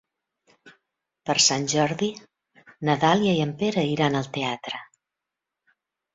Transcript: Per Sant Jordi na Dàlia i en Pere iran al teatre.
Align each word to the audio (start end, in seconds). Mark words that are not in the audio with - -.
Per 1.29 1.35
Sant 1.47 1.67
Jordi 1.73 2.09
na 2.89 2.97
Dàlia 3.05 3.35
i 3.41 3.43
en 3.45 3.53
Pere 3.61 3.85
iran 3.93 4.19
al 4.23 4.33
teatre. 4.41 4.83